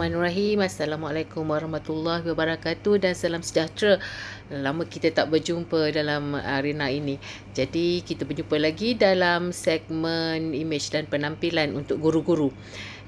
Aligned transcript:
Bismillahirrahmanirrahim. 0.00 0.64
Assalamualaikum 0.64 1.44
warahmatullahi 1.44 2.24
wabarakatuh 2.24 3.04
dan 3.04 3.12
salam 3.12 3.44
sejahtera. 3.44 4.00
Lama 4.48 4.88
kita 4.88 5.12
tak 5.12 5.28
berjumpa 5.28 5.92
dalam 5.92 6.40
arena 6.40 6.88
ini. 6.88 7.20
Jadi 7.52 8.00
kita 8.00 8.24
berjumpa 8.24 8.56
lagi 8.56 8.96
dalam 8.96 9.52
segmen 9.52 10.56
image 10.56 10.88
dan 10.96 11.04
penampilan 11.04 11.76
untuk 11.76 12.00
guru-guru. 12.00 12.48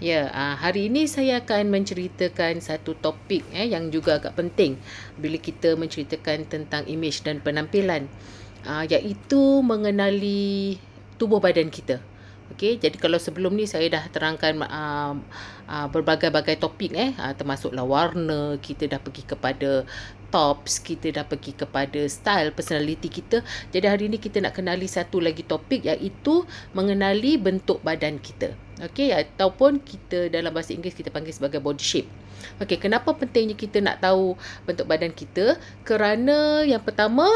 Ya, 0.05 0.29
ah, 0.37 0.53
hari 0.61 0.93
ini 0.93 1.09
saya 1.09 1.41
akan 1.41 1.73
menceritakan 1.73 2.61
satu 2.61 2.93
topik 2.93 3.41
eh 3.57 3.73
yang 3.73 3.89
juga 3.89 4.21
agak 4.21 4.37
penting 4.37 4.77
bila 5.17 5.41
kita 5.41 5.73
menceritakan 5.81 6.45
tentang 6.45 6.85
image 6.85 7.25
dan 7.25 7.41
penampilan. 7.41 8.05
Ah, 8.69 8.85
iaitu 8.85 9.65
mengenali 9.65 10.77
tubuh 11.17 11.41
badan 11.41 11.73
kita. 11.73 12.12
Okey, 12.53 12.77
jadi 12.77 12.97
kalau 13.01 13.17
sebelum 13.17 13.57
ni 13.57 13.65
saya 13.65 13.89
dah 13.89 14.05
terangkan 14.13 14.61
uh, 14.61 15.17
uh, 15.67 15.87
berbagai-bagai 15.89 16.61
topik 16.61 16.93
eh 16.93 17.17
uh, 17.17 17.33
termasuklah 17.33 17.81
warna, 17.81 18.61
kita 18.61 18.85
dah 18.93 19.01
pergi 19.01 19.25
kepada 19.25 19.89
tops, 20.29 20.81
kita 20.81 21.13
dah 21.13 21.25
pergi 21.29 21.53
kepada 21.57 22.01
style 22.09 22.53
personality 22.57 23.09
kita. 23.09 23.45
Jadi 23.73 23.87
hari 23.89 24.09
ni 24.09 24.21
kita 24.21 24.41
nak 24.41 24.57
kenali 24.57 24.85
satu 24.89 25.21
lagi 25.21 25.45
topik 25.45 25.85
iaitu 25.85 26.45
mengenali 26.77 27.41
bentuk 27.41 27.81
badan 27.85 28.21
kita. 28.21 28.57
Okey, 28.81 29.13
ataupun 29.13 29.81
kita 29.81 30.33
dalam 30.33 30.53
bahasa 30.53 30.73
Inggeris 30.77 30.97
kita 30.97 31.13
panggil 31.13 31.37
sebagai 31.37 31.61
body 31.61 31.85
shape. 31.85 32.09
Okey, 32.61 32.81
kenapa 32.81 33.13
pentingnya 33.17 33.57
kita 33.57 33.81
nak 33.81 34.05
tahu 34.05 34.35
bentuk 34.69 34.89
badan 34.89 35.13
kita? 35.13 35.61
Kerana 35.89 36.65
yang 36.69 36.85
pertama 36.85 37.29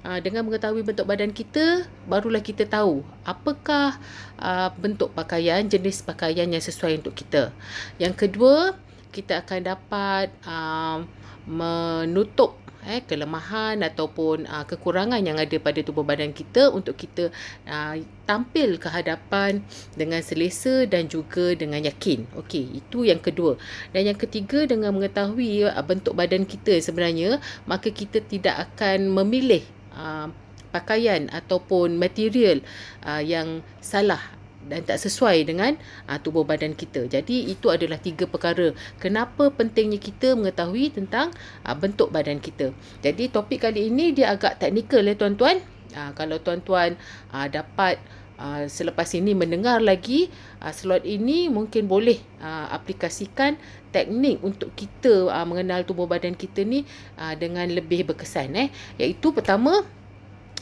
Uh, 0.00 0.16
dengan 0.24 0.48
mengetahui 0.48 0.80
bentuk 0.80 1.04
badan 1.04 1.28
kita, 1.28 1.84
barulah 2.08 2.40
kita 2.40 2.64
tahu 2.64 3.04
apakah 3.20 4.00
uh, 4.40 4.72
bentuk 4.80 5.12
pakaian, 5.12 5.60
jenis 5.68 6.00
pakaian 6.00 6.48
yang 6.48 6.64
sesuai 6.64 7.04
untuk 7.04 7.12
kita. 7.12 7.52
Yang 8.00 8.26
kedua, 8.26 8.80
kita 9.12 9.44
akan 9.44 9.60
dapat 9.60 10.32
uh, 10.48 11.04
menutup 11.44 12.56
eh, 12.86 13.04
kelemahan 13.04 13.80
ataupun 13.84 14.48
uh, 14.48 14.64
kekurangan 14.64 15.20
yang 15.20 15.36
ada 15.36 15.56
pada 15.60 15.84
tubuh 15.84 16.04
badan 16.04 16.32
kita 16.32 16.72
untuk 16.72 16.96
kita 16.96 17.28
uh, 17.68 17.94
tampil 18.24 18.80
ke 18.80 18.88
hadapan 18.88 19.60
dengan 19.96 20.24
selesa 20.24 20.88
dan 20.88 21.10
juga 21.10 21.52
dengan 21.52 21.84
yakin. 21.84 22.24
Okey, 22.40 22.80
itu 22.80 23.04
yang 23.04 23.20
kedua. 23.20 23.60
Dan 23.92 24.08
yang 24.08 24.18
ketiga 24.18 24.64
dengan 24.64 24.96
mengetahui 24.96 25.68
uh, 25.68 25.84
bentuk 25.84 26.16
badan 26.16 26.48
kita 26.48 26.80
sebenarnya, 26.80 27.36
maka 27.68 27.92
kita 27.92 28.24
tidak 28.24 28.72
akan 28.72 29.12
memilih 29.12 29.64
uh, 29.94 30.28
pakaian 30.70 31.26
ataupun 31.30 31.98
material 31.98 32.62
uh, 33.02 33.22
yang 33.22 33.60
salah 33.82 34.22
dan 34.60 34.84
tak 34.84 35.00
sesuai 35.00 35.48
dengan 35.48 35.74
uh, 36.06 36.18
tubuh 36.20 36.44
badan 36.44 36.76
kita. 36.76 37.08
Jadi 37.08 37.48
itu 37.48 37.72
adalah 37.72 37.96
tiga 37.96 38.28
perkara 38.28 38.76
kenapa 39.00 39.48
pentingnya 39.48 39.96
kita 39.96 40.36
mengetahui 40.36 40.92
tentang 40.92 41.32
uh, 41.64 41.74
bentuk 41.74 42.12
badan 42.12 42.38
kita. 42.38 42.76
Jadi 43.00 43.32
topik 43.32 43.64
kali 43.64 43.88
ini 43.88 44.12
dia 44.12 44.36
agak 44.36 44.60
teknikal 44.60 45.02
ya 45.02 45.16
tuan-tuan. 45.16 45.64
Uh, 45.90 46.14
kalau 46.14 46.38
tuan-tuan 46.38 46.94
uh, 47.34 47.50
dapat 47.50 47.98
uh, 48.40 48.64
selepas 48.66 49.06
ini 49.12 49.36
mendengar 49.36 49.84
lagi 49.84 50.32
uh, 50.64 50.72
slot 50.72 51.04
ini 51.04 51.52
mungkin 51.52 51.84
boleh 51.84 52.16
uh, 52.40 52.72
aplikasikan 52.72 53.60
teknik 53.92 54.40
untuk 54.40 54.72
kita 54.72 55.28
uh, 55.28 55.44
mengenal 55.44 55.84
tubuh 55.84 56.08
badan 56.08 56.32
kita 56.32 56.64
ni 56.64 56.88
uh, 57.20 57.36
dengan 57.36 57.68
lebih 57.68 58.08
berkesan 58.08 58.56
eh 58.56 58.68
iaitu 58.96 59.36
pertama 59.36 59.84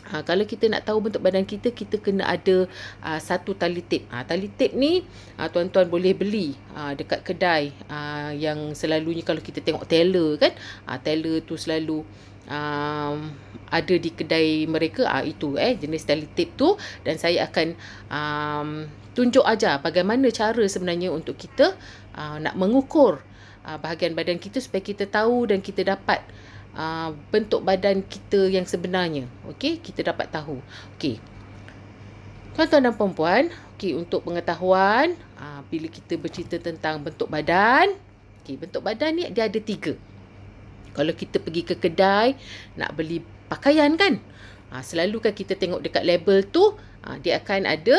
Ha, 0.08 0.24
kalau 0.24 0.48
kita 0.48 0.72
nak 0.72 0.88
tahu 0.88 1.04
bentuk 1.04 1.20
badan 1.20 1.44
kita, 1.44 1.68
kita 1.68 2.00
kena 2.00 2.24
ada 2.24 2.64
uh, 3.04 3.20
satu 3.20 3.52
tali 3.52 3.84
tip. 3.84 4.08
Ha, 4.08 4.24
tali 4.24 4.48
tip 4.48 4.72
ni 4.72 5.04
uh, 5.36 5.48
tuan-tuan 5.52 5.84
boleh 5.84 6.16
beli 6.16 6.56
uh, 6.72 6.96
dekat 6.96 7.20
kedai 7.20 7.76
uh, 7.92 8.32
yang 8.32 8.72
selalunya 8.72 9.20
kalau 9.20 9.44
kita 9.44 9.60
tengok 9.60 9.84
teller 9.84 10.40
kan. 10.40 10.56
Uh, 10.88 10.96
teller 10.96 11.44
tu 11.44 11.60
selalu 11.60 12.08
um, 12.48 13.30
ada 13.68 13.94
di 13.94 14.10
kedai 14.10 14.64
mereka. 14.66 15.06
Uh, 15.06 15.24
itu 15.28 15.54
eh 15.60 15.76
jenis 15.76 16.08
tip 16.34 16.56
tu. 16.56 16.74
Dan 17.04 17.20
saya 17.20 17.46
akan 17.46 17.76
um, 18.08 18.68
tunjuk 19.12 19.44
aja 19.44 19.78
bagaimana 19.78 20.30
cara 20.32 20.62
sebenarnya 20.66 21.10
untuk 21.10 21.36
kita 21.36 21.76
uh, 22.16 22.36
nak 22.40 22.54
mengukur 22.54 23.20
uh, 23.66 23.78
bahagian 23.78 24.16
badan 24.16 24.40
kita 24.40 24.62
supaya 24.62 24.80
kita 24.80 25.04
tahu 25.04 25.50
dan 25.50 25.60
kita 25.60 25.84
dapat 25.84 26.24
uh, 26.78 27.12
bentuk 27.34 27.60
badan 27.66 28.00
kita 28.06 28.48
yang 28.48 28.64
sebenarnya. 28.64 29.28
Okey, 29.50 29.82
kita 29.82 30.06
dapat 30.06 30.30
tahu. 30.30 30.62
Okey. 30.96 31.20
Tuan-tuan 32.54 32.90
dan 32.90 32.94
puan-puan, 32.98 33.54
okey 33.78 33.94
untuk 33.94 34.26
pengetahuan, 34.26 35.14
uh, 35.38 35.62
bila 35.70 35.86
kita 35.86 36.18
bercerita 36.18 36.58
tentang 36.58 36.98
bentuk 36.98 37.30
badan, 37.30 37.94
okey, 38.42 38.58
bentuk 38.58 38.82
badan 38.82 39.14
ni 39.14 39.30
dia 39.30 39.46
ada 39.46 39.60
tiga. 39.62 39.94
Kalau 40.92 41.12
kita 41.14 41.40
pergi 41.42 41.62
ke 41.64 41.74
kedai 41.76 42.36
nak 42.76 42.94
beli 42.94 43.24
pakaian 43.48 43.94
kan, 43.96 44.20
uh, 44.72 44.82
selalu 44.84 45.24
kan 45.24 45.32
kita 45.32 45.56
tengok 45.56 45.84
dekat 45.84 46.04
label 46.04 46.44
tu, 46.44 46.74
uh, 47.04 47.16
dia 47.20 47.40
akan 47.40 47.64
ada 47.64 47.96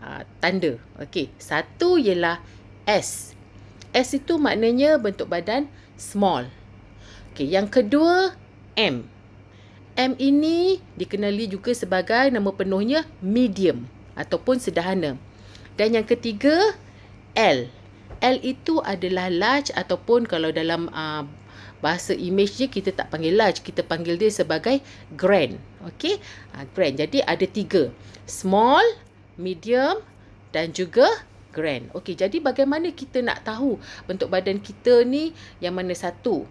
uh, 0.00 0.22
tanda. 0.38 0.76
Okey, 1.00 1.32
satu 1.40 1.96
ialah 2.00 2.42
S. 2.84 3.32
S 3.90 4.08
itu 4.14 4.38
maknanya 4.38 5.00
bentuk 5.00 5.26
badan 5.26 5.66
small. 5.98 6.46
Okey, 7.32 7.50
yang 7.50 7.66
kedua 7.66 8.34
M. 8.78 9.06
M 9.98 10.12
ini 10.16 10.78
dikenali 10.96 11.50
juga 11.50 11.74
sebagai 11.74 12.30
nama 12.32 12.48
penuhnya 12.54 13.04
medium 13.20 13.84
ataupun 14.16 14.62
sederhana. 14.62 15.18
Dan 15.74 15.96
yang 15.96 16.06
ketiga 16.06 16.76
L. 17.34 17.68
L 18.20 18.36
itu 18.44 18.84
adalah 18.84 19.32
large 19.32 19.72
ataupun 19.72 20.28
kalau 20.28 20.52
dalam 20.52 20.92
uh, 20.92 21.24
bahasa 21.80 22.12
image 22.12 22.60
je 22.60 22.66
kita 22.68 22.92
tak 22.92 23.12
panggil 23.12 23.36
large, 23.36 23.64
kita 23.64 23.84
panggil 23.84 24.16
dia 24.20 24.32
sebagai 24.32 24.80
grand. 25.16 25.56
Okey? 25.88 26.20
Uh, 26.56 26.64
grand. 26.72 26.94
Jadi 26.96 27.24
ada 27.24 27.44
tiga. 27.48 27.92
Small, 28.28 28.84
medium 29.40 30.04
dan 30.52 30.70
juga 30.70 31.08
grand. 31.50 31.90
Okey, 31.96 32.14
jadi 32.14 32.38
bagaimana 32.38 32.92
kita 32.94 33.24
nak 33.24 33.42
tahu 33.42 33.80
bentuk 34.06 34.30
badan 34.30 34.62
kita 34.62 35.02
ni 35.02 35.34
yang 35.58 35.74
mana 35.74 35.96
satu? 35.96 36.46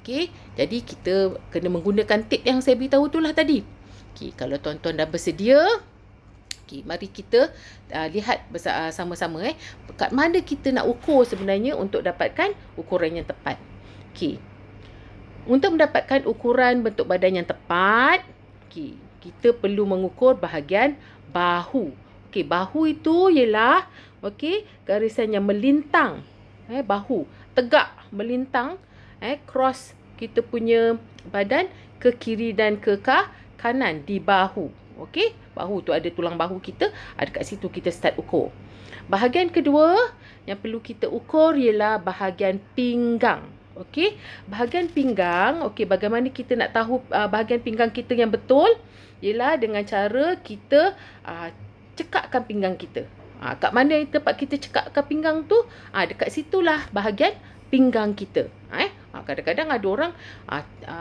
Okey, 0.00 0.32
jadi 0.56 0.78
kita 0.80 1.38
kena 1.52 1.68
menggunakan 1.70 2.26
tip 2.26 2.42
yang 2.42 2.58
saya 2.64 2.74
beritahu 2.74 3.06
tu 3.12 3.20
lah 3.22 3.36
tadi. 3.36 3.62
Okey, 4.16 4.34
kalau 4.34 4.58
tuan-tuan 4.58 4.98
dah 4.98 5.06
bersedia, 5.06 5.60
okey, 6.66 6.82
mari 6.82 7.06
kita 7.06 7.52
uh, 7.94 8.08
lihat 8.10 8.48
bersama 8.50 8.88
uh, 8.88 8.90
sama-sama 8.90 9.38
eh, 9.46 9.54
kat 9.94 10.10
mana 10.10 10.42
kita 10.42 10.74
nak 10.74 10.88
ukur 10.88 11.22
sebenarnya 11.22 11.78
untuk 11.78 12.02
dapatkan 12.02 12.56
ukuran 12.74 13.22
yang 13.22 13.26
tepat. 13.28 13.60
Okey. 14.10 14.49
Untuk 15.48 15.76
mendapatkan 15.76 16.28
ukuran 16.28 16.84
bentuk 16.84 17.08
badan 17.08 17.40
yang 17.40 17.48
tepat, 17.48 18.24
okey, 18.68 18.96
kita 19.24 19.56
perlu 19.56 19.88
mengukur 19.88 20.36
bahagian 20.36 20.96
bahu. 21.32 21.92
Okey, 22.28 22.44
bahu 22.44 22.92
itu 22.92 23.32
ialah 23.32 23.88
okey, 24.20 24.68
garisan 24.84 25.32
yang 25.32 25.44
melintang. 25.48 26.20
Eh, 26.70 26.84
bahu 26.84 27.26
tegak 27.50 27.90
melintang 28.14 28.78
eh 29.18 29.42
cross 29.44 29.92
kita 30.16 30.40
punya 30.40 30.96
badan 31.28 31.68
ke 32.00 32.14
kiri 32.14 32.54
dan 32.56 32.80
ke 32.80 32.96
kanan 33.60 34.06
di 34.06 34.16
bahu. 34.22 34.72
Okey, 35.00 35.32
bahu 35.56 35.80
tu 35.84 35.90
ada 35.96 36.06
tulang 36.12 36.36
bahu 36.36 36.60
kita, 36.60 36.92
ada 37.16 37.28
kat 37.32 37.44
situ 37.48 37.72
kita 37.72 37.88
start 37.88 38.20
ukur. 38.20 38.52
Bahagian 39.08 39.48
kedua 39.48 40.12
yang 40.44 40.60
perlu 40.60 40.80
kita 40.80 41.08
ukur 41.08 41.56
ialah 41.56 41.96
bahagian 42.00 42.60
pinggang. 42.76 43.44
Okey, 43.80 44.20
bahagian 44.44 44.92
pinggang, 44.92 45.64
okey 45.72 45.88
bagaimana 45.88 46.28
kita 46.28 46.52
nak 46.52 46.76
tahu 46.76 47.00
uh, 47.08 47.28
bahagian 47.32 47.64
pinggang 47.64 47.88
kita 47.88 48.12
yang 48.12 48.28
betul? 48.28 48.68
Ialah 49.24 49.56
dengan 49.56 49.80
cara 49.88 50.36
kita 50.36 50.92
uh, 51.24 51.48
cekakkan 51.96 52.44
pinggang 52.44 52.76
kita. 52.76 53.08
Ha, 53.40 53.56
kat 53.56 53.72
mana 53.72 53.96
tempat 54.04 54.36
kita 54.36 54.60
cekakkan 54.60 55.04
pinggang 55.08 55.48
tu? 55.48 55.56
Ha, 55.96 56.04
dekat 56.04 56.28
situlah 56.28 56.84
bahagian 56.92 57.32
pinggang 57.72 58.12
kita. 58.12 58.52
Eh? 58.76 58.92
Ha, 59.16 59.24
kadang-kadang 59.24 59.72
ada 59.72 59.86
orang 59.88 60.12
ha, 60.44 60.60
ha, 60.84 60.96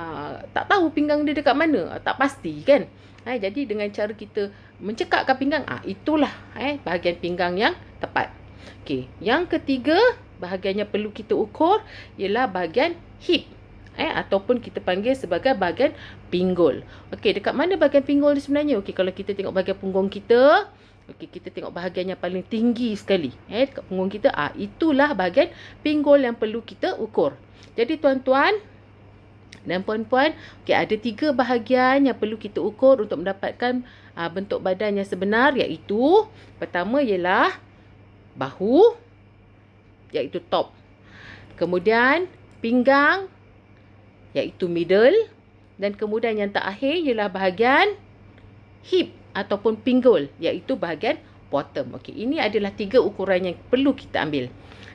tak 0.56 0.72
tahu 0.72 0.96
pinggang 0.96 1.28
dia 1.28 1.36
dekat 1.36 1.52
mana. 1.52 1.92
Ha, 1.92 2.00
tak 2.00 2.16
pasti 2.16 2.64
kan. 2.64 2.88
Eh, 3.28 3.38
jadi 3.44 3.68
dengan 3.68 3.92
cara 3.92 4.16
kita 4.16 4.56
mencekakkan 4.80 5.36
pinggang, 5.36 5.68
ha, 5.68 5.84
itulah 5.84 6.32
eh, 6.56 6.80
bahagian 6.80 7.20
pinggang 7.20 7.60
yang 7.60 7.76
tepat. 8.00 8.32
Okay. 8.88 9.12
Yang 9.20 9.60
ketiga, 9.60 10.00
bahagian 10.40 10.82
yang 10.82 10.90
perlu 10.90 11.12
kita 11.12 11.36
ukur 11.36 11.84
ialah 12.16 12.48
bahagian 12.48 12.96
hip. 13.22 13.46
Eh, 14.00 14.08
ataupun 14.08 14.64
kita 14.64 14.80
panggil 14.80 15.12
sebagai 15.12 15.52
bahagian 15.60 15.92
pinggul. 16.32 16.88
Okey, 17.12 17.36
dekat 17.36 17.52
mana 17.52 17.76
bahagian 17.76 18.08
pinggul 18.08 18.32
ni 18.32 18.40
sebenarnya? 18.40 18.80
Okey, 18.80 18.96
kalau 18.96 19.12
kita 19.12 19.36
tengok 19.36 19.52
bahagian 19.52 19.76
punggung 19.76 20.08
kita, 20.08 20.72
Okey, 21.10 21.26
kita 21.26 21.50
tengok 21.50 21.74
bahagian 21.74 22.14
yang 22.14 22.22
paling 22.22 22.46
tinggi 22.46 22.94
sekali. 22.94 23.34
Eh, 23.50 23.66
dekat 23.66 23.82
punggung 23.90 24.14
kita. 24.14 24.30
Ah, 24.30 24.54
itulah 24.54 25.18
bahagian 25.18 25.50
pinggul 25.82 26.22
yang 26.22 26.38
perlu 26.38 26.62
kita 26.62 26.94
ukur. 27.02 27.34
Jadi, 27.74 27.98
tuan-tuan 27.98 28.54
dan 29.66 29.84
puan-puan, 29.84 30.38
okey, 30.64 30.72
ada 30.78 30.96
tiga 30.96 31.36
bahagian 31.36 32.08
yang 32.08 32.16
perlu 32.16 32.40
kita 32.40 32.64
ukur 32.64 33.04
untuk 33.04 33.20
mendapatkan 33.20 33.84
ah, 34.14 34.30
bentuk 34.30 34.62
badan 34.62 35.02
yang 35.02 35.08
sebenar. 35.08 35.58
Iaitu, 35.58 36.30
pertama 36.62 37.02
ialah 37.02 37.58
bahu. 38.38 39.09
Iaitu 40.14 40.42
top. 40.50 40.74
Kemudian 41.60 42.26
pinggang 42.64 43.28
iaitu 44.32 44.70
middle 44.70 45.16
dan 45.80 45.96
kemudian 45.96 46.38
yang 46.38 46.52
terakhir 46.52 46.96
ialah 47.02 47.32
bahagian 47.32 47.98
hip 48.86 49.16
ataupun 49.34 49.80
pinggul 49.80 50.28
iaitu 50.38 50.76
bahagian 50.76 51.18
bottom. 51.50 51.98
Okey, 51.98 52.14
ini 52.14 52.38
adalah 52.38 52.70
tiga 52.72 53.02
ukuran 53.02 53.52
yang 53.52 53.58
perlu 53.68 53.98
kita 53.98 54.24
ambil. 54.24 54.48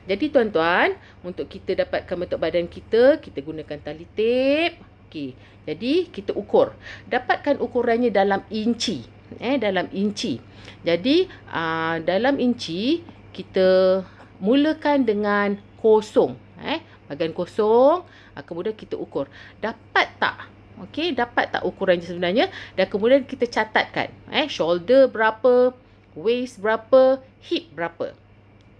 Jadi 0.05 0.29
tuan-tuan, 0.29 0.93
untuk 1.25 1.49
kita 1.49 1.73
dapatkan 1.85 2.15
bentuk 2.15 2.39
badan 2.39 2.69
kita, 2.69 3.17
kita 3.17 3.41
gunakan 3.41 3.77
tali 3.81 4.05
tape. 4.13 4.77
Okey. 5.09 5.33
Jadi 5.65 5.93
kita 6.13 6.31
ukur. 6.37 6.77
Dapatkan 7.09 7.57
ukurannya 7.57 8.13
dalam 8.13 8.45
inci. 8.53 9.01
Eh 9.41 9.57
dalam 9.57 9.89
inci. 9.89 10.37
Jadi 10.85 11.25
aa, 11.49 11.57
ah, 11.57 11.95
dalam 11.97 12.37
inci 12.37 13.01
kita 13.33 13.99
mulakan 14.39 15.07
dengan 15.07 15.59
kosong. 15.79 16.35
Eh 16.61 16.79
bahagian 17.05 17.37
kosong, 17.37 18.01
ah, 18.33 18.43
kemudian 18.43 18.73
kita 18.73 18.97
ukur. 18.97 19.29
Dapat 19.61 20.07
tak? 20.17 20.49
Okey, 20.75 21.15
dapat 21.15 21.55
tak 21.55 21.63
ukurannya 21.63 22.03
sebenarnya? 22.03 22.51
Dan 22.75 22.85
kemudian 22.91 23.23
kita 23.23 23.47
catatkan. 23.47 24.11
Eh 24.27 24.49
shoulder 24.51 25.07
berapa? 25.07 25.71
Waist 26.17 26.59
berapa? 26.59 27.23
Hip 27.47 27.71
berapa? 27.71 28.11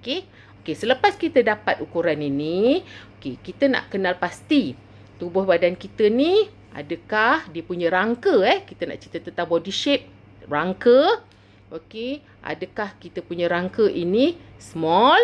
Okey. 0.01 0.27
Okey, 0.65 0.75
selepas 0.75 1.13
kita 1.13 1.45
dapat 1.45 1.77
ukuran 1.77 2.25
ini, 2.25 2.81
okey, 3.21 3.37
kita 3.37 3.69
nak 3.69 3.93
kenal 3.93 4.17
pasti 4.17 4.73
tubuh 5.21 5.45
badan 5.45 5.77
kita 5.77 6.09
ni 6.09 6.49
adakah 6.73 7.45
dia 7.53 7.61
punya 7.61 7.93
rangka 7.93 8.41
eh. 8.41 8.65
Kita 8.65 8.89
nak 8.89 8.97
cerita 8.97 9.29
tentang 9.29 9.45
body 9.45 9.69
shape, 9.69 10.09
rangka. 10.49 11.21
Okey, 11.69 12.25
adakah 12.41 12.97
kita 12.97 13.21
punya 13.21 13.45
rangka 13.45 13.85
ini 13.85 14.41
small, 14.57 15.21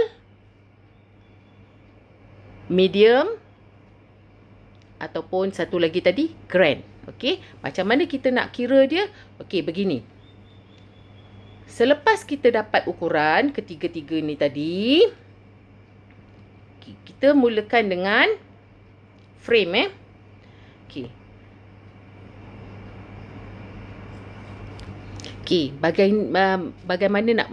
medium 2.72 3.36
ataupun 5.04 5.52
satu 5.52 5.76
lagi 5.76 6.00
tadi 6.00 6.32
grand. 6.48 6.80
Okey, 7.12 7.44
macam 7.60 7.84
mana 7.84 8.08
kita 8.08 8.32
nak 8.32 8.56
kira 8.56 8.88
dia? 8.88 9.12
Okey, 9.44 9.60
begini. 9.66 10.06
Selepas 11.68 12.24
kita 12.24 12.54
dapat 12.54 12.86
ukuran 12.88 13.52
ketiga-tiga 13.52 14.22
ni 14.22 14.38
tadi, 14.38 15.04
kita 16.82 17.34
mulakan 17.34 17.90
dengan 17.90 18.28
frame 19.42 19.74
eh. 19.74 19.90
Okey. 20.86 21.08
Okey, 25.42 25.66
bagaimana 25.82 26.70
bagaimana 26.86 27.30
nak 27.44 27.50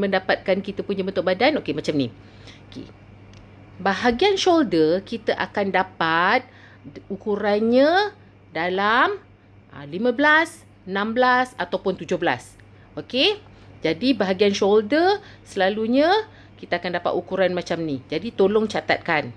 mendapatkan 0.00 0.58
kita 0.64 0.80
punya 0.80 1.04
bentuk 1.04 1.28
badan? 1.28 1.60
Okey, 1.60 1.76
macam 1.76 1.94
ni. 1.94 2.08
Okey. 2.72 2.88
Bahagian 3.78 4.34
shoulder 4.34 5.06
kita 5.06 5.38
akan 5.38 5.70
dapat 5.70 6.42
ukurannya 7.06 8.10
dalam 8.50 9.22
15, 9.70 9.94
ah, 9.94 10.46
16 10.82 11.54
ataupun 11.54 11.94
17. 11.94 12.58
Okey. 12.98 13.38
Jadi 13.78 14.10
bahagian 14.18 14.50
shoulder 14.50 15.22
selalunya 15.46 16.10
kita 16.58 16.82
akan 16.82 16.98
dapat 16.98 17.12
ukuran 17.14 17.54
macam 17.54 17.78
ni. 17.78 18.02
Jadi 18.10 18.34
tolong 18.34 18.66
catatkan. 18.66 19.30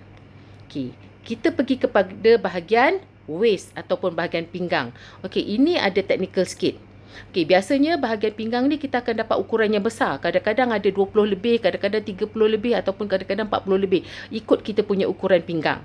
Okey, 0.66 0.98
kita 1.22 1.54
pergi 1.54 1.78
kepada 1.78 2.32
bahagian 2.42 2.98
waist 3.30 3.70
ataupun 3.78 4.18
bahagian 4.18 4.50
pinggang. 4.50 4.90
Okey, 5.22 5.46
ini 5.46 5.78
ada 5.78 6.02
technical 6.02 6.50
sikit. 6.50 6.82
Okey, 7.32 7.48
biasanya 7.48 7.96
bahagian 7.96 8.36
pinggang 8.36 8.68
ni 8.68 8.76
kita 8.76 9.00
akan 9.00 9.24
dapat 9.24 9.40
ukuran 9.40 9.72
yang 9.72 9.84
besar. 9.84 10.20
Kadang-kadang 10.20 10.72
ada 10.72 10.90
20 10.90 11.28
lebih, 11.28 11.64
kadang-kadang 11.64 12.04
30 12.04 12.48
lebih 12.48 12.76
ataupun 12.76 13.08
kadang-kadang 13.08 13.48
40 13.48 13.80
lebih. 13.80 14.02
Ikut 14.34 14.60
kita 14.64 14.84
punya 14.84 15.08
ukuran 15.08 15.44
pinggang. 15.44 15.84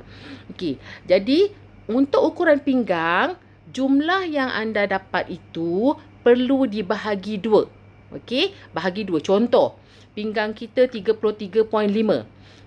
Okey, 0.55 0.79
jadi 1.05 1.51
untuk 1.87 2.35
ukuran 2.35 2.59
pinggang, 2.59 3.39
jumlah 3.71 4.27
yang 4.27 4.51
anda 4.51 4.87
dapat 4.87 5.31
itu 5.31 5.95
perlu 6.27 6.67
dibahagi 6.67 7.39
dua. 7.39 7.71
Okey, 8.11 8.51
bahagi 8.75 9.07
dua. 9.07 9.23
Contoh, 9.23 9.79
pinggang 10.15 10.55
kita 10.55 10.91
33.5. 10.91 12.27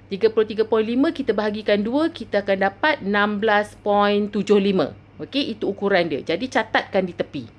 33.5 0.09 0.65
kita 1.13 1.37
bahagikan 1.37 1.85
2, 1.85 2.09
kita 2.09 2.41
akan 2.41 2.65
dapat 2.65 3.05
16.75. 3.05 4.89
Okey, 5.21 5.53
itu 5.53 5.69
ukuran 5.69 6.09
dia. 6.09 6.25
Jadi 6.25 6.49
catatkan 6.49 7.05
di 7.05 7.13
tepi. 7.13 7.58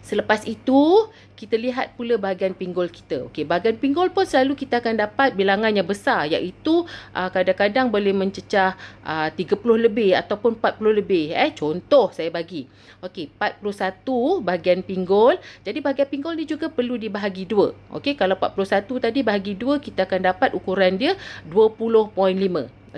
Selepas 0.00 0.48
itu, 0.48 1.08
kita 1.36 1.56
lihat 1.56 1.96
pula 1.96 2.20
bahagian 2.20 2.52
pinggul 2.52 2.88
kita. 2.92 3.24
Okey, 3.28 3.48
bahagian 3.48 3.80
pinggul 3.80 4.12
pun 4.12 4.28
selalu 4.28 4.56
kita 4.56 4.84
akan 4.84 5.00
dapat 5.00 5.32
bilangan 5.32 5.72
yang 5.72 5.88
besar 5.88 6.28
iaitu 6.28 6.84
uh, 7.16 7.28
kadang-kadang 7.32 7.88
boleh 7.88 8.12
mencecah 8.12 8.76
uh, 9.00 9.28
30 9.32 9.56
lebih 9.80 10.12
ataupun 10.16 10.60
40 10.60 11.00
lebih. 11.00 11.32
Eh, 11.32 11.52
contoh 11.56 12.12
saya 12.12 12.28
bagi. 12.28 12.68
Okey, 13.00 13.32
41 13.40 14.44
bahagian 14.44 14.80
pinggul. 14.84 15.40
Jadi 15.64 15.80
bahagian 15.80 16.08
pinggul 16.12 16.36
ni 16.36 16.44
juga 16.44 16.68
perlu 16.68 17.00
dibahagi 17.00 17.48
dua. 17.48 17.72
Okey, 17.92 18.20
kalau 18.20 18.36
41 18.36 19.00
tadi 19.00 19.20
bahagi 19.24 19.56
dua, 19.56 19.80
kita 19.80 20.04
akan 20.04 20.32
dapat 20.32 20.52
ukuran 20.52 21.00
dia 21.00 21.16
20.5. 21.48 22.12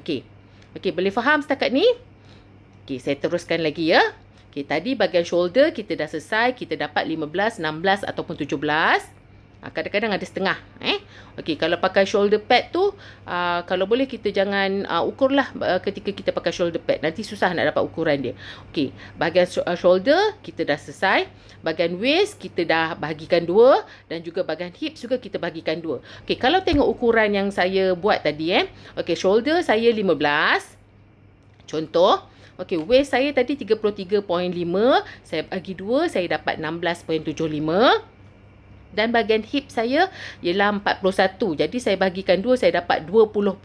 Okey. 0.03 0.27
Okey, 0.75 0.91
boleh 0.91 1.13
faham 1.15 1.47
setakat 1.47 1.71
ni? 1.71 1.87
Okey, 2.83 2.99
saya 2.99 3.15
teruskan 3.19 3.63
lagi 3.63 3.95
ya. 3.95 4.03
Okay, 4.53 4.69
tadi 4.69 4.93
bahagian 4.93 5.25
shoulder 5.25 5.73
kita 5.73 5.97
dah 5.97 6.05
selesai. 6.05 6.53
Kita 6.53 6.77
dapat 6.77 7.09
15, 7.09 7.57
16 7.57 8.05
ataupun 8.05 8.37
17. 8.37 8.61
Ha, 9.65 9.73
kadang-kadang 9.73 10.13
ada 10.13 10.27
setengah. 10.29 10.61
Eh? 10.77 11.01
Okay, 11.41 11.57
kalau 11.57 11.81
pakai 11.81 12.05
shoulder 12.05 12.37
pad 12.37 12.69
tu, 12.69 12.93
uh, 13.25 13.61
kalau 13.65 13.89
boleh 13.89 14.05
kita 14.05 14.29
jangan 14.29 14.85
uh, 14.85 15.09
ukurlah 15.09 15.49
uh, 15.57 15.81
ketika 15.81 16.13
kita 16.13 16.37
pakai 16.37 16.53
shoulder 16.53 16.85
pad. 16.85 17.01
Nanti 17.01 17.25
susah 17.25 17.49
nak 17.57 17.73
dapat 17.73 17.81
ukuran 17.81 18.21
dia. 18.21 18.35
Okay, 18.69 18.93
bahagian 19.17 19.49
uh, 19.65 19.73
shoulder 19.73 20.37
kita 20.45 20.69
dah 20.69 20.77
selesai. 20.77 21.33
Bahagian 21.65 21.97
waist 21.97 22.37
kita 22.37 22.69
dah 22.69 22.93
bahagikan 22.93 23.49
dua. 23.49 23.89
Dan 24.05 24.21
juga 24.21 24.45
bahagian 24.45 24.77
hips 24.77 25.01
juga 25.01 25.17
kita 25.17 25.41
bahagikan 25.41 25.81
dua. 25.81 26.05
Okay, 26.29 26.37
kalau 26.37 26.61
tengok 26.61 26.93
ukuran 26.93 27.33
yang 27.33 27.49
saya 27.49 27.97
buat 27.97 28.21
tadi. 28.21 28.53
Eh? 28.53 28.69
Okay, 29.01 29.17
shoulder 29.17 29.65
saya 29.65 29.89
15. 29.89 30.13
Contoh. 31.65 32.32
Okey, 32.61 32.85
waist 32.85 33.17
saya 33.17 33.33
tadi 33.33 33.57
33.5. 33.57 34.29
Saya 35.25 35.43
bagi 35.49 35.73
2, 35.73 36.13
saya 36.13 36.27
dapat 36.37 36.61
16.75. 36.61 38.13
Dan 38.93 39.09
bahagian 39.09 39.41
hip 39.41 39.73
saya 39.73 40.13
ialah 40.45 40.77
41. 40.85 41.57
Jadi 41.65 41.77
saya 41.81 41.97
bagikan 41.97 42.45
2, 42.45 42.61
saya 42.61 42.85
dapat 42.85 43.09
20.5. 43.09 43.57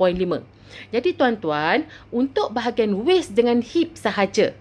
Jadi 0.95 1.09
tuan-tuan, 1.19 1.83
untuk 2.15 2.55
bahagian 2.55 2.95
waist 3.03 3.35
dengan 3.35 3.59
hip 3.59 3.99
sahaja. 3.99 4.55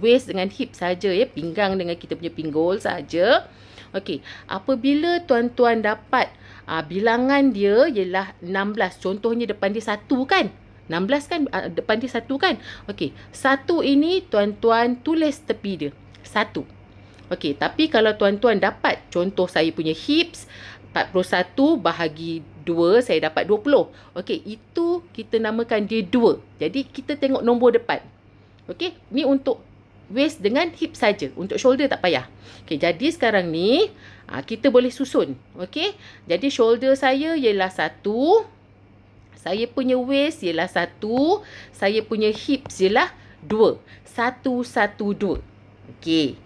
Waist 0.00 0.32
dengan 0.32 0.48
hip 0.48 0.72
sahaja 0.72 1.12
ya, 1.12 1.28
pinggang 1.28 1.76
dengan 1.76 2.00
kita 2.00 2.16
punya 2.16 2.32
pinggul 2.32 2.80
sahaja. 2.80 3.44
Okey, 3.90 4.22
apabila 4.46 5.20
tuan-tuan 5.26 5.82
dapat 5.82 6.30
uh, 6.70 6.80
bilangan 6.86 7.50
dia 7.50 7.90
ialah 7.90 8.32
16. 8.40 9.02
Contohnya 9.02 9.50
depan 9.50 9.74
dia 9.74 9.82
1 9.82 10.06
kan? 10.30 10.46
16 10.90 11.30
kan 11.30 11.40
uh, 11.54 11.70
depan 11.70 12.02
dia 12.02 12.10
satu 12.10 12.34
kan? 12.34 12.58
Okey 12.90 13.14
satu 13.30 13.86
ini 13.86 14.26
tuan-tuan 14.26 14.98
tulis 14.98 15.38
tepi 15.46 15.72
dia. 15.86 15.90
Satu. 16.26 16.66
Okey 17.30 17.54
tapi 17.54 17.86
kalau 17.86 18.10
tuan-tuan 18.18 18.58
dapat 18.58 18.98
contoh 19.14 19.46
saya 19.46 19.70
punya 19.70 19.94
hips 19.94 20.50
41 20.90 21.54
bahagi 21.78 22.42
2 22.66 23.06
saya 23.06 23.30
dapat 23.30 23.46
20 23.46 24.18
okey 24.18 24.38
itu 24.42 25.06
kita 25.14 25.38
namakan 25.38 25.86
dia 25.86 26.02
2 26.02 26.58
jadi 26.58 26.80
kita 26.82 27.14
tengok 27.14 27.46
nombor 27.46 27.78
depan. 27.78 28.02
Okey 28.66 28.98
ni 29.14 29.22
untuk 29.22 29.62
waist 30.10 30.42
dengan 30.42 30.66
hip 30.74 30.98
saja. 30.98 31.30
Untuk 31.38 31.56
shoulder 31.62 31.86
tak 31.86 32.02
payah. 32.02 32.26
Okey 32.66 32.82
jadi 32.82 33.06
sekarang 33.14 33.54
ni 33.54 33.94
ah, 34.26 34.42
kita 34.42 34.74
boleh 34.74 34.90
susun. 34.90 35.38
Okey 35.54 35.94
jadi 36.26 36.50
shoulder 36.50 36.98
saya 36.98 37.38
ialah 37.38 37.70
1 37.70 38.02
saya 39.40 39.64
punya 39.64 39.96
waist 39.96 40.44
ialah 40.44 40.68
satu. 40.68 41.40
Saya 41.72 42.04
punya 42.04 42.28
hips 42.28 42.84
ialah 42.84 43.08
dua. 43.40 43.80
Satu, 44.04 44.60
satu, 44.60 45.16
dua. 45.16 45.40
Okey. 45.96 46.36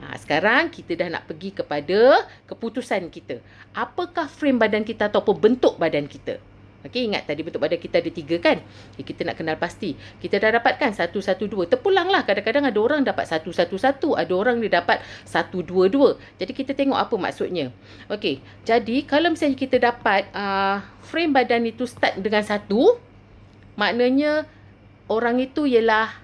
Ha, 0.00 0.16
sekarang 0.16 0.72
kita 0.72 0.96
dah 0.96 1.08
nak 1.12 1.28
pergi 1.28 1.52
kepada 1.52 2.24
keputusan 2.48 3.12
kita. 3.12 3.44
Apakah 3.76 4.30
frame 4.30 4.56
badan 4.56 4.86
kita 4.86 5.12
ataupun 5.12 5.36
bentuk 5.36 5.76
badan 5.76 6.08
kita? 6.08 6.40
Okey, 6.78 7.10
ingat 7.10 7.26
tadi 7.26 7.42
bentuk 7.42 7.58
badan 7.58 7.82
kita 7.82 7.98
ada 7.98 8.06
tiga 8.06 8.38
kan? 8.38 8.62
Okay, 8.94 9.02
kita 9.02 9.26
nak 9.26 9.34
kenal 9.34 9.58
pasti. 9.58 9.98
Kita 10.22 10.38
dah 10.38 10.62
dapatkan 10.62 10.94
satu, 10.94 11.18
satu, 11.18 11.50
dua. 11.50 11.66
Terpulanglah. 11.66 12.22
Kadang-kadang 12.22 12.70
ada 12.70 12.78
orang 12.78 13.02
dapat 13.02 13.26
satu, 13.26 13.50
satu, 13.50 13.74
satu. 13.74 14.14
Ada 14.14 14.30
orang 14.30 14.62
dia 14.62 14.78
dapat 14.78 15.02
satu, 15.26 15.66
dua, 15.66 15.90
dua. 15.90 16.14
Jadi 16.38 16.54
kita 16.54 16.78
tengok 16.78 16.94
apa 16.94 17.18
maksudnya. 17.18 17.74
Okey, 18.06 18.38
jadi 18.62 19.02
kalau 19.10 19.34
misalnya 19.34 19.58
kita 19.58 19.82
dapat 19.82 20.30
uh, 20.30 20.78
frame 21.02 21.34
badan 21.34 21.66
itu 21.66 21.82
start 21.82 22.22
dengan 22.22 22.46
satu, 22.46 22.94
maknanya 23.74 24.46
orang 25.10 25.42
itu 25.42 25.66
ialah 25.66 26.14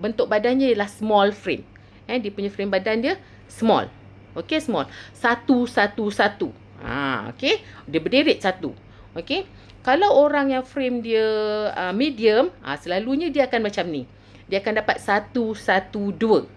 bentuk 0.00 0.24
badannya 0.24 0.72
ialah 0.72 0.88
small 0.88 1.36
frame. 1.36 1.68
Eh, 2.08 2.16
dia 2.16 2.32
punya 2.32 2.48
frame 2.48 2.72
badan 2.72 3.04
dia 3.04 3.14
small. 3.44 3.92
Okey, 4.32 4.56
small. 4.64 4.88
Satu, 5.12 5.68
satu, 5.68 6.08
satu. 6.08 6.48
Ha, 6.80 7.28
okey. 7.36 7.60
Dia 7.84 8.00
berderet 8.00 8.40
satu. 8.40 8.72
Okey. 9.12 9.57
Kalau 9.86 10.10
orang 10.18 10.50
yang 10.52 10.64
frame 10.66 11.00
dia 11.00 11.26
uh, 11.72 11.94
medium, 11.94 12.50
uh, 12.60 12.76
selalunya 12.76 13.30
dia 13.30 13.46
akan 13.46 13.70
macam 13.70 13.86
ni. 13.88 14.04
Dia 14.50 14.58
akan 14.64 14.82
dapat 14.84 14.96
112 14.98 16.48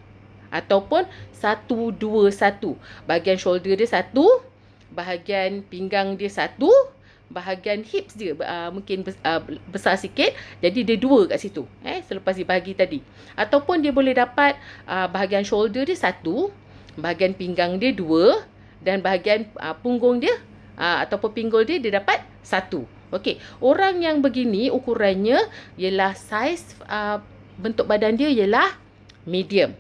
ataupun 0.51 1.03
121. 1.35 2.75
Bahagian 3.07 3.37
shoulder 3.37 3.77
dia 3.77 3.87
satu, 3.87 4.25
bahagian 4.91 5.63
pinggang 5.63 6.17
dia 6.17 6.27
satu, 6.27 6.71
bahagian 7.31 7.81
hips 7.87 8.13
dia 8.19 8.35
uh, 8.35 8.69
mungkin 8.75 9.07
uh, 9.23 9.41
besar 9.71 9.95
sikit 9.95 10.35
jadi 10.59 10.83
dia 10.83 10.97
dua 10.99 11.31
kat 11.31 11.39
situ 11.39 11.63
eh 11.81 12.03
selepas 12.03 12.35
dibahagi 12.35 12.75
tadi 12.75 12.99
ataupun 13.39 13.79
dia 13.79 13.95
boleh 13.95 14.11
dapat 14.11 14.59
uh, 14.83 15.07
bahagian 15.07 15.47
shoulder 15.47 15.87
dia 15.87 15.95
satu 15.95 16.51
bahagian 16.99 17.31
pinggang 17.31 17.79
dia 17.79 17.95
dua 17.95 18.43
dan 18.83 18.99
bahagian 18.99 19.47
uh, 19.63 19.71
punggung 19.79 20.19
dia 20.19 20.35
uh, 20.75 21.07
ataupun 21.07 21.31
pinggul 21.31 21.63
dia 21.63 21.79
dia 21.79 22.03
dapat 22.03 22.19
satu 22.43 22.83
okey 23.11 23.37
orang 23.59 24.01
yang 24.01 24.19
begini 24.19 24.71
ukurannya 24.71 25.39
ialah 25.77 26.15
saiz 26.17 26.75
uh, 26.87 27.19
bentuk 27.59 27.85
badan 27.85 28.17
dia 28.17 28.31
ialah 28.31 28.73
medium 29.27 29.75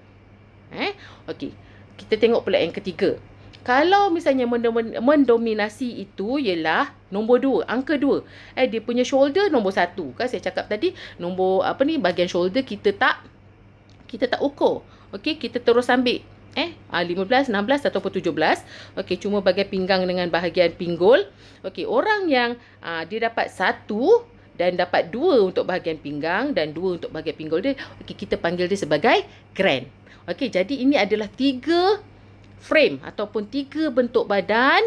eh 0.71 0.93
okey 1.27 1.55
kita 1.97 2.19
tengok 2.19 2.45
pula 2.45 2.59
yang 2.59 2.75
ketiga 2.75 3.17
kalau 3.61 4.09
misalnya 4.09 4.49
mendominasi 4.97 6.01
itu 6.01 6.41
ialah 6.41 6.89
nombor 7.13 7.37
dua, 7.37 7.61
angka 7.69 7.93
dua. 7.93 8.25
Eh, 8.57 8.65
dia 8.65 8.81
punya 8.81 9.05
shoulder 9.05 9.53
nombor 9.53 9.69
satu. 9.69 10.17
Kan 10.17 10.25
saya 10.25 10.41
cakap 10.41 10.65
tadi, 10.65 10.97
nombor 11.21 11.61
apa 11.61 11.85
ni, 11.85 12.01
bahagian 12.01 12.25
shoulder 12.25 12.65
kita 12.65 12.89
tak, 12.97 13.21
kita 14.09 14.25
tak 14.25 14.41
ukur. 14.41 14.81
Okey, 15.13 15.37
kita 15.37 15.61
terus 15.61 15.93
ambil. 15.93 16.25
Eh, 16.51 16.75
15, 16.91 17.47
ah, 17.47 17.63
16 17.63 17.87
ataupun 17.87 18.11
17. 18.11 18.59
Okey, 18.99 19.15
cuma 19.23 19.39
bahagian 19.39 19.71
pinggang 19.71 20.03
dengan 20.03 20.27
bahagian 20.27 20.75
pinggul. 20.75 21.23
Okey, 21.63 21.87
orang 21.87 22.27
yang 22.27 22.59
ah, 22.83 23.07
dia 23.07 23.31
dapat 23.31 23.47
satu 23.47 24.27
dan 24.59 24.75
dapat 24.75 25.07
dua 25.09 25.47
untuk 25.47 25.63
bahagian 25.63 25.95
pinggang 25.95 26.51
dan 26.51 26.75
dua 26.75 26.99
untuk 26.99 27.09
bahagian 27.15 27.39
pinggul 27.39 27.63
dia. 27.63 27.79
Okey, 28.03 28.27
kita 28.27 28.35
panggil 28.35 28.67
dia 28.67 28.75
sebagai 28.75 29.23
grand. 29.55 29.87
Okey, 30.27 30.51
jadi 30.51 30.75
ini 30.75 30.99
adalah 30.99 31.31
tiga 31.31 32.03
frame 32.59 32.99
ataupun 33.01 33.47
tiga 33.47 33.87
bentuk 33.87 34.27
badan 34.27 34.83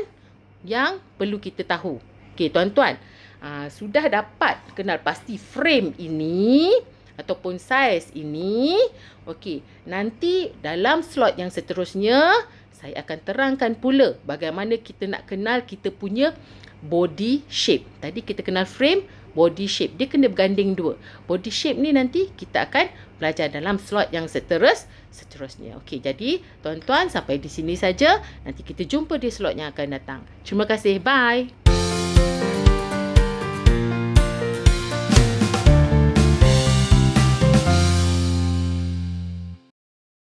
yang 0.69 1.01
perlu 1.17 1.41
kita 1.41 1.65
tahu. 1.65 1.97
Okey, 2.37 2.53
tuan-tuan. 2.53 3.01
Uh, 3.45 3.69
sudah 3.69 4.09
dapat 4.09 4.57
kenal 4.73 5.01
pasti 5.05 5.37
frame 5.37 5.93
ini 6.01 6.73
ataupun 7.19 7.59
saiz 7.63 8.11
ini. 8.15 8.77
Okey, 9.25 9.65
nanti 9.89 10.53
dalam 10.61 11.01
slot 11.01 11.41
yang 11.41 11.49
seterusnya 11.49 12.35
saya 12.75 13.01
akan 13.01 13.19
terangkan 13.25 13.73
pula 13.81 14.19
bagaimana 14.29 14.77
kita 14.77 15.09
nak 15.09 15.25
kenal 15.25 15.65
kita 15.65 15.89
punya 15.89 16.37
body 16.85 17.49
shape. 17.49 17.89
Tadi 18.05 18.21
kita 18.21 18.45
kenal 18.45 18.69
frame, 18.69 19.09
body 19.33 19.65
shape. 19.65 19.97
Dia 19.97 20.07
kena 20.07 20.29
berganding 20.29 20.77
dua. 20.77 21.01
Body 21.25 21.49
shape 21.49 21.81
ni 21.81 21.97
nanti 21.97 22.29
kita 22.37 22.69
akan 22.69 22.93
belajar 23.17 23.49
dalam 23.49 23.81
slot 23.81 24.13
yang 24.13 24.29
seterus 24.29 24.85
seterusnya. 25.09 25.81
Okey, 25.81 26.05
jadi 26.05 26.45
tuan-tuan 26.61 27.09
sampai 27.09 27.41
di 27.41 27.49
sini 27.49 27.73
saja. 27.73 28.21
Nanti 28.45 28.61
kita 28.61 28.85
jumpa 28.85 29.17
di 29.17 29.33
slot 29.33 29.57
yang 29.57 29.73
akan 29.73 29.97
datang. 29.97 30.21
Terima 30.45 30.69
kasih. 30.69 31.01
Bye. 31.01 31.64